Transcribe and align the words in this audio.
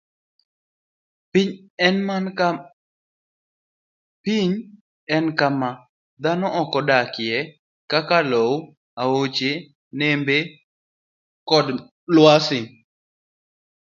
Piny 4.23 4.51
en 5.17 5.25
kama 5.39 5.69
dhano 6.23 6.47
odakie, 6.77 7.37
kaka 7.91 8.17
lowo, 8.31 8.55
aoche, 9.01 9.51
nembe, 9.97 10.37
kod 11.49 11.65
kor 11.65 11.65
lwasi. 12.15 12.59